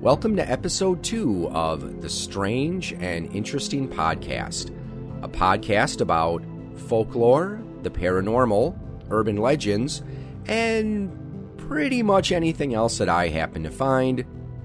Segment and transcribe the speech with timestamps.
[0.00, 4.74] Welcome to episode two of the Strange and Interesting Podcast,
[5.22, 6.42] a podcast about
[6.88, 8.78] folklore, the paranormal,
[9.10, 10.02] urban legends,
[10.46, 11.12] and
[11.58, 14.24] pretty much anything else that I happen to find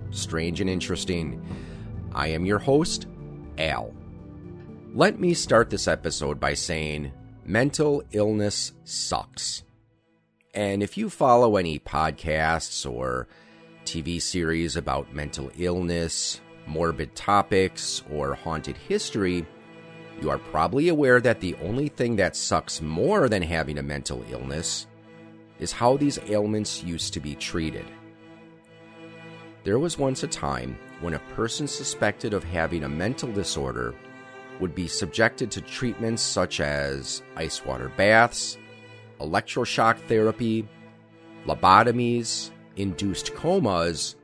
[0.10, 1.46] strange and interesting.
[2.14, 3.06] I am your host,
[3.58, 3.94] Al.
[4.94, 7.12] Let me start this episode by saying
[7.44, 9.64] mental illness sucks.
[10.54, 13.28] And if you follow any podcasts or
[13.86, 19.46] TV series about mental illness, morbid topics, or haunted history,
[20.22, 24.24] you are probably aware that the only thing that sucks more than having a mental
[24.30, 24.88] illness
[25.60, 27.86] is how these ailments used to be treated.
[29.64, 33.96] There was once a time when a person suspected of having a mental disorder
[34.60, 38.58] would be subjected to treatments such as ice water baths,
[39.20, 40.68] electroshock therapy,
[41.46, 44.16] lobotomies, induced comas,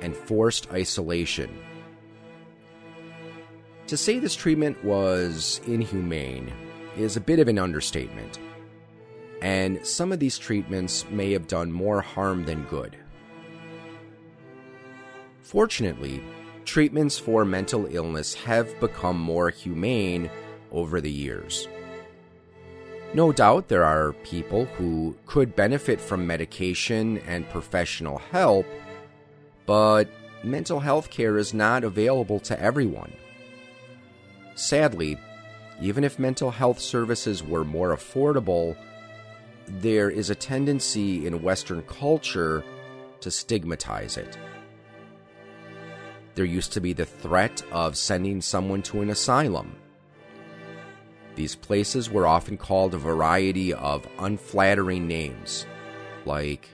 [0.00, 1.50] and forced isolation.
[3.86, 6.52] To say this treatment was inhumane
[6.96, 8.38] is a bit of an understatement,
[9.42, 12.96] and some of these treatments may have done more harm than good.
[15.42, 16.22] Fortunately,
[16.64, 20.30] treatments for mental illness have become more humane
[20.72, 21.68] over the years.
[23.14, 28.66] No doubt there are people who could benefit from medication and professional help,
[29.66, 30.08] but
[30.42, 33.12] mental health care is not available to everyone.
[34.56, 35.16] Sadly,
[35.80, 38.76] even if mental health services were more affordable,
[39.68, 42.64] there is a tendency in Western culture
[43.20, 44.36] to stigmatize it.
[46.34, 49.76] There used to be the threat of sending someone to an asylum
[51.36, 55.66] these places were often called a variety of unflattering names,
[56.24, 56.68] like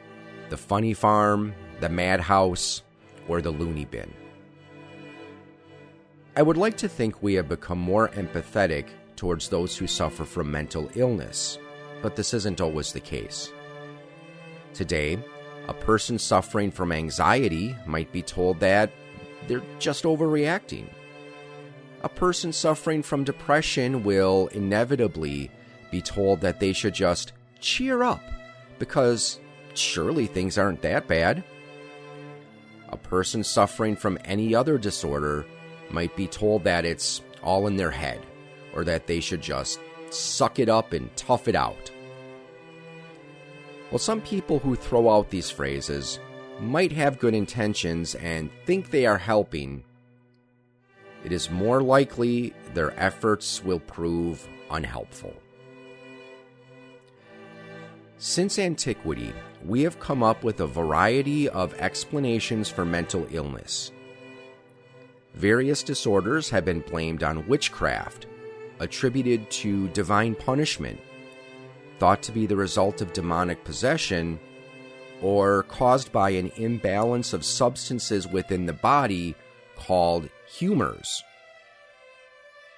[0.50, 2.82] the Funny Farm, the Madhouse,
[3.28, 4.12] or the Loony Bin.
[6.36, 10.50] I would like to think we have become more empathetic towards those who suffer from
[10.50, 11.58] mental illness,
[12.02, 13.52] but this isn't always the case.
[14.74, 15.18] Today,
[15.68, 18.90] a person suffering from anxiety might be told that
[19.46, 20.86] they're just overreacting
[22.02, 25.50] a person suffering from depression will inevitably
[25.90, 28.22] be told that they should just cheer up
[28.78, 29.40] because
[29.74, 31.44] surely things aren't that bad.
[32.88, 35.46] A person suffering from any other disorder
[35.90, 38.20] might be told that it's all in their head
[38.74, 39.80] or that they should just
[40.10, 41.90] suck it up and tough it out.
[43.90, 46.20] Well, some people who throw out these phrases
[46.60, 49.82] might have good intentions and think they are helping
[51.24, 55.34] it is more likely their efforts will prove unhelpful.
[58.18, 59.32] Since antiquity,
[59.64, 63.92] we have come up with a variety of explanations for mental illness.
[65.34, 68.26] Various disorders have been blamed on witchcraft,
[68.78, 71.00] attributed to divine punishment,
[71.98, 74.38] thought to be the result of demonic possession,
[75.22, 79.34] or caused by an imbalance of substances within the body
[79.76, 80.28] called
[80.58, 81.22] humors.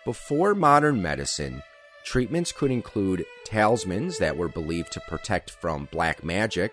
[0.04, 1.62] Before modern medicine,
[2.04, 6.72] treatments could include talismans that were believed to protect from black magic,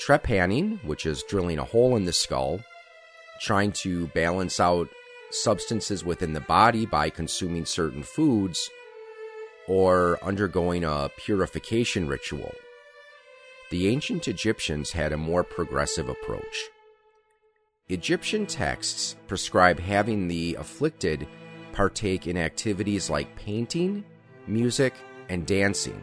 [0.00, 2.60] trepanning, which is drilling a hole in the skull,
[3.40, 4.88] trying to balance out
[5.30, 8.70] substances within the body by consuming certain foods,
[9.66, 12.52] or undergoing a purification ritual.
[13.70, 16.70] The ancient Egyptians had a more progressive approach.
[17.90, 21.26] Egyptian texts prescribe having the afflicted
[21.72, 24.04] partake in activities like painting,
[24.46, 24.94] music,
[25.28, 26.00] and dancing.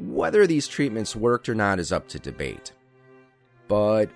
[0.00, 2.72] Whether these treatments worked or not is up to debate.
[3.68, 4.10] But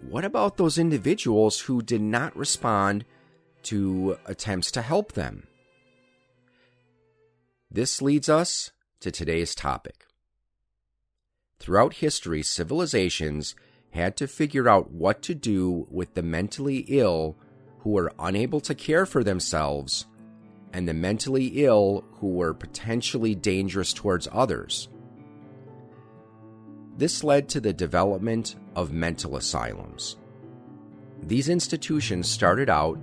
[0.00, 3.04] what about those individuals who did not respond
[3.64, 5.48] to attempts to help them?
[7.72, 8.70] This leads us
[9.00, 10.06] to today's topic.
[11.58, 13.56] Throughout history, civilizations
[13.90, 17.36] had to figure out what to do with the mentally ill
[17.80, 20.06] who were unable to care for themselves
[20.72, 24.88] and the mentally ill who were potentially dangerous towards others.
[26.96, 30.16] This led to the development of mental asylums.
[31.22, 32.98] These institutions started out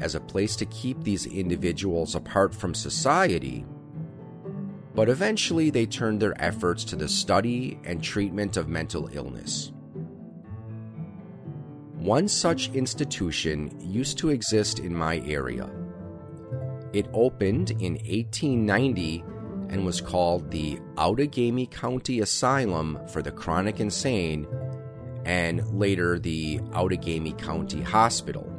[0.00, 3.64] as a place to keep these individuals apart from society,
[4.94, 9.72] but eventually they turned their efforts to the study and treatment of mental illness.
[12.00, 15.70] One such institution used to exist in my area.
[16.94, 19.22] It opened in 1890
[19.68, 24.46] and was called the Outagamie County Asylum for the Chronic Insane
[25.26, 28.50] and later the Outagamie County Hospital.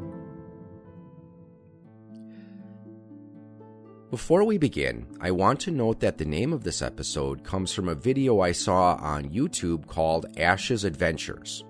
[4.11, 7.89] Before we begin, I want to note that the name of this episode comes from
[7.89, 11.63] a video I saw on YouTube called Ash's Adventures.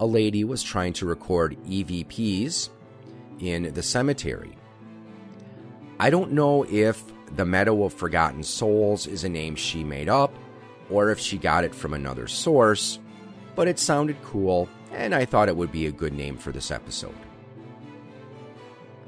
[0.00, 2.70] A lady was trying to record EVPs
[3.40, 4.56] in the cemetery.
[6.00, 7.02] I don't know if
[7.36, 10.34] the Meadow of Forgotten Souls is a name she made up
[10.90, 12.98] or if she got it from another source,
[13.54, 16.70] but it sounded cool and I thought it would be a good name for this
[16.70, 17.14] episode.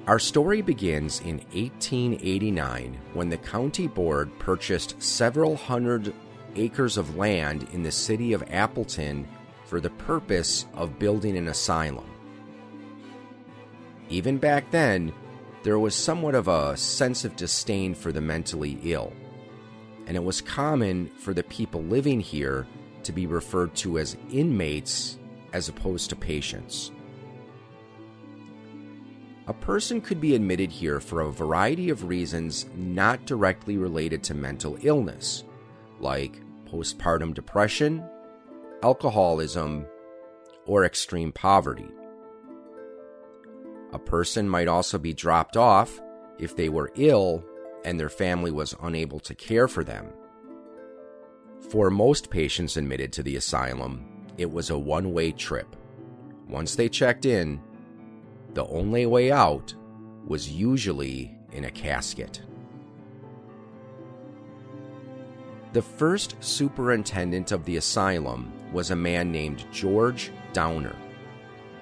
[0.07, 6.13] Our story begins in 1889 when the county board purchased several hundred
[6.57, 9.27] acres of land in the city of Appleton
[9.75, 12.09] for the purpose of building an asylum.
[14.09, 15.13] Even back then,
[15.65, 19.13] there was somewhat of a sense of disdain for the mentally ill,
[20.07, 22.69] and it was common for the people living here
[23.03, 25.19] to be referred to as inmates
[25.53, 26.93] as opposed to patients.
[29.49, 34.35] A person could be admitted here for a variety of reasons not directly related to
[34.35, 35.43] mental illness,
[35.99, 36.41] like
[36.71, 38.09] postpartum depression,
[38.85, 39.87] alcoholism,
[40.67, 41.89] or extreme poverty.
[43.95, 46.03] A person might also be dropped off
[46.39, 47.43] if they were ill
[47.87, 50.13] and their family was unable to care for them.
[51.71, 54.05] For most patients admitted to the asylum,
[54.37, 55.75] it was a one way trip.
[56.47, 57.63] Once they checked in,
[58.53, 59.75] the only way out
[60.27, 62.43] was usually in a casket.
[65.73, 70.95] The first superintendent of the asylum was a man named George Downer.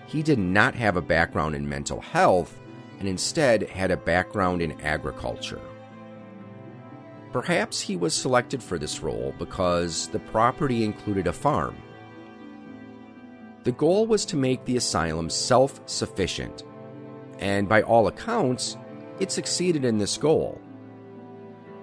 [0.07, 2.57] He did not have a background in mental health
[3.01, 5.61] and instead had a background in agriculture.
[7.33, 11.75] Perhaps he was selected for this role because the property included a farm
[13.65, 16.65] the goal was to make the asylum self sufficient,
[17.39, 18.77] and by all accounts,
[19.21, 20.61] it succeeded in this goal.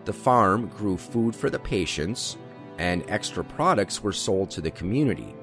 [0.04, 2.38] The farm grew food for the patients,
[2.80, 5.36] and extra products were sold to the community.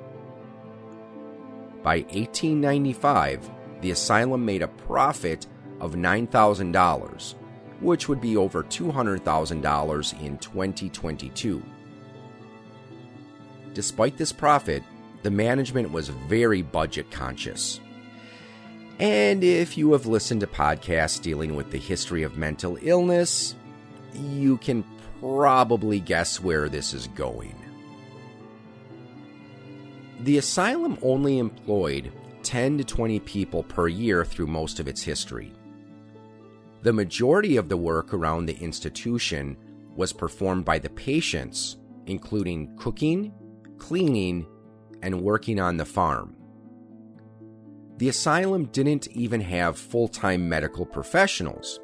[1.83, 3.49] By 1895,
[3.83, 5.47] the asylum made a profit
[5.79, 7.35] of $9,000,
[7.81, 11.63] which would be over $200,000 in 2022.
[13.75, 14.83] Despite this profit,
[15.23, 17.81] the management was very budget conscious.
[18.99, 23.55] And if you have listened to podcasts dealing with the history of mental illness,
[24.15, 24.83] you can
[25.21, 27.55] probably guess where this is going.
[30.21, 35.53] The asylum only employed 10 to 20 people per year through most of its history.
[36.83, 39.57] The majority of the work around the institution
[39.95, 41.77] was performed by the patients,
[42.07, 43.33] including cooking,
[43.79, 44.47] cleaning,
[45.03, 46.37] and working on the farm.
[47.99, 51.81] The asylum didn't even have full time medical professionals,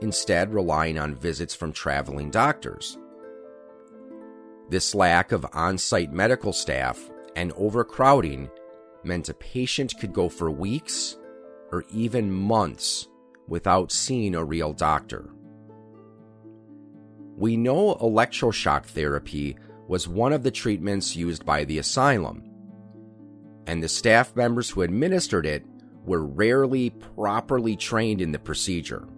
[0.00, 2.98] instead, relying on visits from traveling doctors.
[4.68, 8.50] This lack of on site medical staff and overcrowding
[9.04, 11.16] meant a patient could go for weeks
[11.72, 13.08] or even months
[13.48, 15.30] without seeing a real doctor.
[17.36, 19.56] We know electroshock therapy
[19.88, 22.44] was one of the treatments used by the asylum,
[23.66, 25.64] and the staff members who administered it
[26.04, 29.08] were rarely properly trained in the procedure.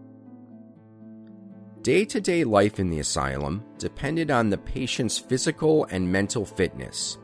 [1.82, 7.18] Day to day life in the asylum depended on the patient's physical and mental fitness.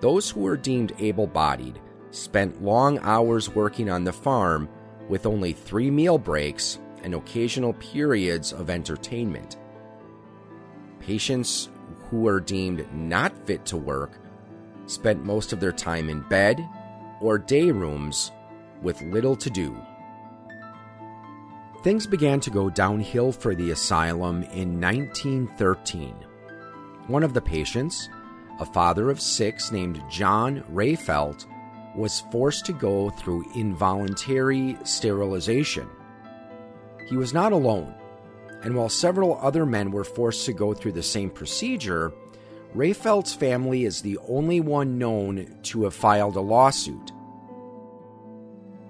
[0.00, 1.78] Those who were deemed able bodied
[2.10, 4.68] spent long hours working on the farm
[5.08, 9.56] with only three meal breaks and occasional periods of entertainment.
[10.98, 11.68] Patients
[12.10, 14.18] who were deemed not fit to work
[14.86, 16.60] spent most of their time in bed
[17.20, 18.32] or day rooms
[18.82, 19.76] with little to do.
[21.82, 26.14] Things began to go downhill for the asylum in 1913.
[27.06, 28.08] One of the patients,
[28.58, 31.46] a father of six named John Rayfelt,
[31.94, 35.88] was forced to go through involuntary sterilization.
[37.08, 37.94] He was not alone,
[38.62, 42.12] and while several other men were forced to go through the same procedure,
[42.74, 47.12] Rayfelt's family is the only one known to have filed a lawsuit.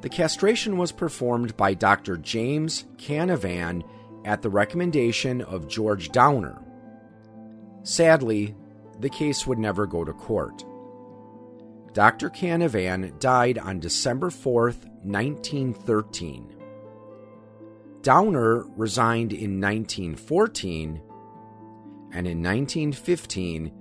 [0.06, 2.16] The castration was performed by Dr.
[2.16, 3.82] James Canavan
[4.24, 6.62] at the recommendation of George Downer.
[7.82, 8.54] Sadly,
[9.00, 10.64] the case would never go to court.
[11.92, 12.30] Dr.
[12.30, 16.54] Canavan died on December 4th, 1913.
[18.02, 21.02] Downer resigned in 1914
[22.12, 23.72] and in 1915,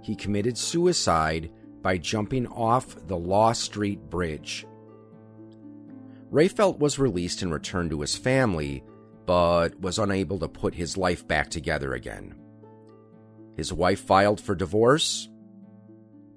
[0.00, 1.50] he committed suicide
[1.82, 4.66] by jumping off the Lawe Street Bridge.
[6.30, 8.82] Rehfeldt was released and returned to his family,
[9.26, 12.34] but was unable to put his life back together again.
[13.56, 15.28] His wife filed for divorce.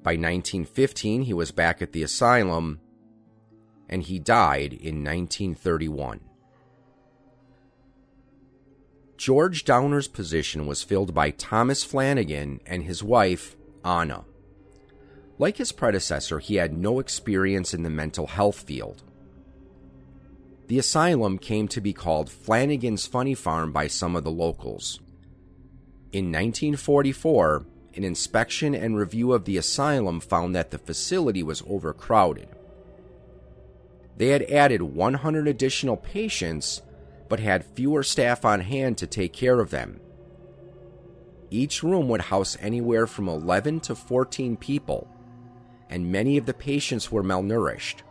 [0.03, 2.79] By 1915, he was back at the asylum,
[3.89, 6.21] and he died in 1931.
[9.17, 14.25] George Downer's position was filled by Thomas Flanagan and his wife, Anna.
[15.39, 19.03] Like his predecessor, he had no experience in the mental health field.
[20.67, 24.99] The asylum came to be called Flanagan's Funny Farm by some of the locals.
[26.11, 32.49] In 1944, an inspection and review of the asylum found that the facility was overcrowded.
[34.17, 36.81] They had added 100 additional patients
[37.29, 39.99] but had fewer staff on hand to take care of them.
[41.49, 45.07] Each room would house anywhere from 11 to 14 people,
[45.89, 48.01] and many of the patients were malnourished.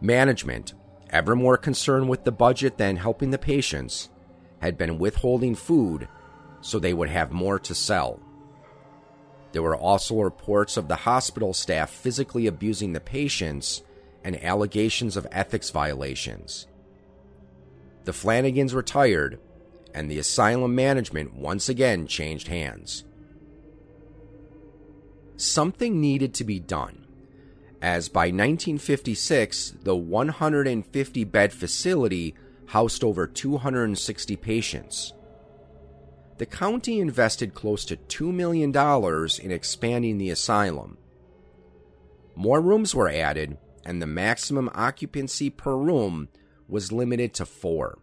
[0.00, 0.74] Management,
[1.12, 4.08] ever more concerned with the budget than helping the patients,
[4.60, 6.08] had been withholding food
[6.60, 8.20] so they would have more to sell.
[9.52, 13.82] There were also reports of the hospital staff physically abusing the patients
[14.24, 16.66] and allegations of ethics violations.
[18.04, 19.38] The Flanagans retired,
[19.94, 23.04] and the asylum management once again changed hands.
[25.36, 27.01] Something needed to be done,
[27.82, 32.36] as by 1956, the 150 bed facility
[32.66, 35.12] housed over 260 patients.
[36.38, 38.70] The county invested close to $2 million
[39.42, 40.96] in expanding the asylum.
[42.36, 46.28] More rooms were added, and the maximum occupancy per room
[46.68, 47.98] was limited to four.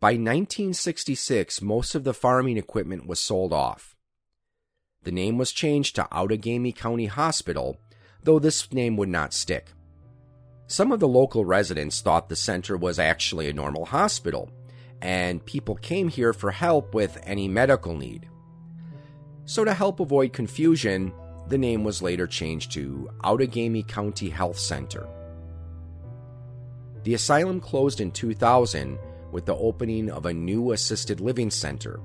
[0.00, 3.96] By 1966, most of the farming equipment was sold off.
[5.02, 7.78] The name was changed to Outagamie County Hospital,
[8.22, 9.72] though this name would not stick.
[10.66, 14.50] Some of the local residents thought the center was actually a normal hospital,
[15.00, 18.28] and people came here for help with any medical need.
[19.46, 21.12] So, to help avoid confusion,
[21.48, 25.08] the name was later changed to Outagamie County Health Center.
[27.04, 28.98] The asylum closed in 2000
[29.32, 32.00] with the opening of a new assisted living center,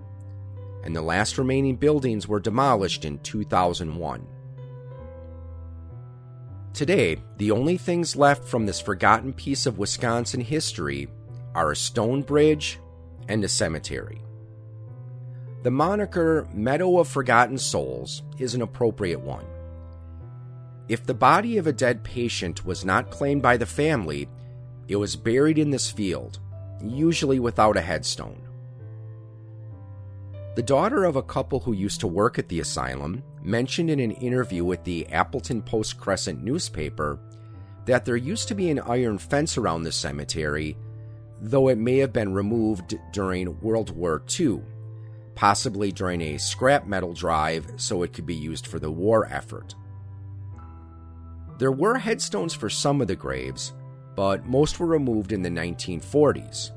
[0.86, 4.26] and the last remaining buildings were demolished in 2001.
[6.74, 11.08] Today, the only things left from this forgotten piece of Wisconsin history
[11.54, 12.80] are a stone bridge
[13.28, 14.24] and a cemetery.
[15.62, 19.46] The moniker Meadow of Forgotten Souls is an appropriate one.
[20.90, 24.28] If the body of a dead patient was not claimed by the family,
[24.88, 26.40] it was buried in this field,
[26.84, 28.42] usually without a headstone.
[30.56, 34.12] The daughter of a couple who used to work at the asylum mentioned in an
[34.12, 37.20] interview with the Appleton Post Crescent newspaper
[37.86, 40.78] that there used to be an iron fence around the cemetery,
[41.42, 44.62] though it may have been removed during World War II,
[45.36, 49.76] possibly during a scrap metal drive so it could be used for the war effort.
[51.58, 53.74] There were headstones for some of the graves,
[54.16, 56.72] but most were removed in the 1940s.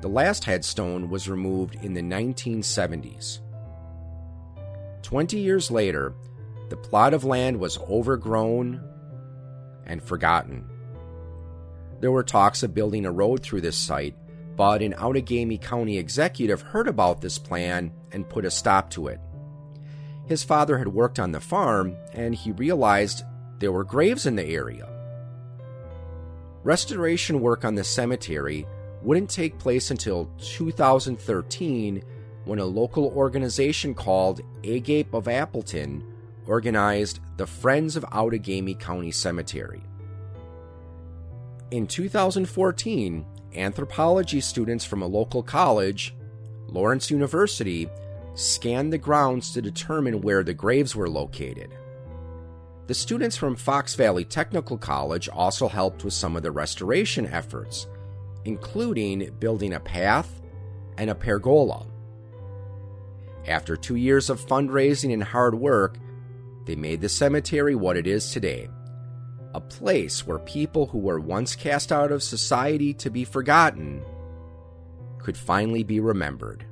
[0.00, 3.40] The last headstone was removed in the 1970s.
[5.02, 6.14] Twenty years later,
[6.68, 8.82] the plot of land was overgrown
[9.86, 10.68] and forgotten.
[12.00, 14.14] There were talks of building a road through this site,
[14.56, 19.20] but an Outagamie County executive heard about this plan and put a stop to it.
[20.26, 23.24] His father had worked on the farm, and he realized
[23.58, 24.86] there were graves in the area.
[26.62, 28.66] Restoration work on the cemetery
[29.02, 32.02] wouldn't take place until 2013
[32.48, 36.02] when a local organization called Agape of Appleton
[36.46, 39.82] organized the Friends of Outagamie County Cemetery.
[41.70, 46.14] In 2014, anthropology students from a local college,
[46.66, 47.86] Lawrence University,
[48.32, 51.76] scanned the grounds to determine where the graves were located.
[52.86, 57.88] The students from Fox Valley Technical College also helped with some of the restoration efforts,
[58.46, 60.40] including building a path
[60.96, 61.84] and a pergola.
[63.48, 65.96] After two years of fundraising and hard work,
[66.66, 68.68] they made the cemetery what it is today
[69.54, 74.04] a place where people who were once cast out of society to be forgotten
[75.18, 76.66] could finally be remembered.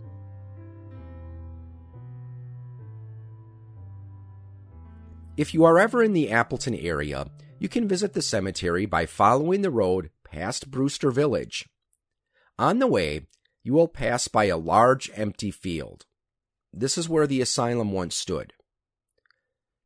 [5.37, 7.27] If you are ever in the Appleton area,
[7.59, 11.67] you can visit the cemetery by following the road past Brewster Village.
[12.59, 13.23] On the way,
[13.63, 16.05] you will pass by a large empty field.
[16.79, 18.53] This is where the asylum once stood.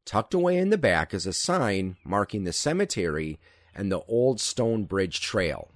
[0.04, 3.38] Tucked away in the back is a sign marking the cemetery
[3.74, 5.70] and the old stone bridge trail.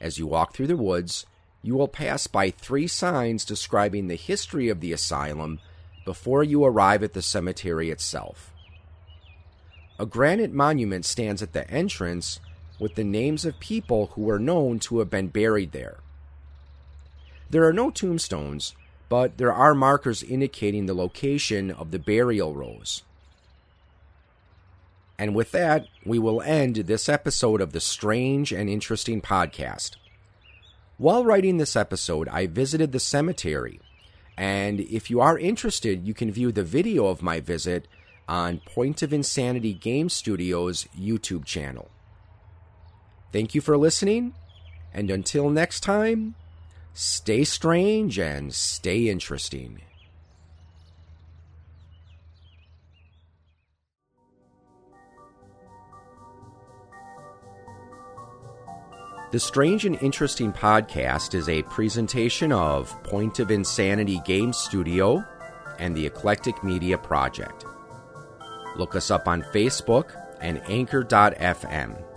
[0.00, 1.26] As you walk through the woods,
[1.62, 5.60] you will pass by three signs describing the history of the asylum
[6.06, 8.52] before you arrive at the cemetery itself.
[9.98, 12.40] A granite monument stands at the entrance
[12.80, 15.98] with the names of people who were known to have been buried there.
[17.50, 18.74] There are no tombstones,
[19.08, 23.02] but there are markers indicating the location of the burial rows.
[25.18, 29.92] And with that, we will end this episode of the Strange and Interesting podcast.
[30.96, 33.80] While writing this episode, I visited the cemetery,
[34.36, 37.86] and if you are interested, you can view the video of my visit
[38.28, 41.90] on Point of Insanity Game Studios YouTube channel.
[43.32, 44.34] Thank you for listening,
[44.92, 46.36] and until next time,
[46.94, 49.82] stay strange and stay interesting.
[59.32, 65.24] The Strange and Interesting podcast is a presentation of Point of Insanity Game Studio
[65.80, 67.64] and the Eclectic Media Project.
[68.76, 72.13] Look us up on Facebook and Anchor.fm.